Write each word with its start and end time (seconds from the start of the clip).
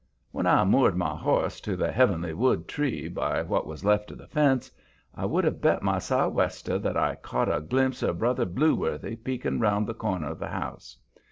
When 0.31 0.47
I 0.47 0.63
moored 0.65 0.97
my 0.97 1.15
horse 1.15 1.61
to 1.61 1.75
the 1.75 1.91
"heavenly 1.91 2.33
wood" 2.33 2.67
tree 2.67 3.07
by 3.07 3.43
what 3.43 3.67
was 3.67 3.85
left 3.85 4.09
of 4.09 4.17
the 4.17 4.25
fence, 4.25 4.71
I 5.13 5.25
would 5.27 5.43
have 5.43 5.61
bet 5.61 5.83
my 5.83 5.99
sou'wester 5.99 6.79
that 6.79 6.97
I 6.97 7.13
caught 7.13 7.55
a 7.55 7.61
glimpse 7.61 8.01
of 8.01 8.17
Brother 8.17 8.47
Blueworthy, 8.47 9.15
peeking 9.23 9.59
round 9.59 9.85
the 9.85 9.93
corner 9.93 10.29
of 10.31 10.39
the 10.39 10.49
house. 10.49 10.97